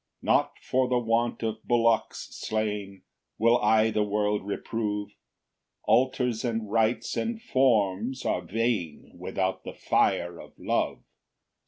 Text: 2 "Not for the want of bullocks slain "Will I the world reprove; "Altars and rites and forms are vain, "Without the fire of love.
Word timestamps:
2 0.21 0.25
"Not 0.25 0.53
for 0.63 0.87
the 0.89 0.97
want 0.97 1.43
of 1.43 1.61
bullocks 1.63 2.29
slain 2.31 3.03
"Will 3.37 3.59
I 3.59 3.91
the 3.91 4.01
world 4.01 4.43
reprove; 4.47 5.09
"Altars 5.83 6.43
and 6.43 6.71
rites 6.71 7.15
and 7.15 7.39
forms 7.39 8.25
are 8.25 8.41
vain, 8.41 9.11
"Without 9.13 9.63
the 9.63 9.73
fire 9.75 10.39
of 10.39 10.53
love. 10.57 11.03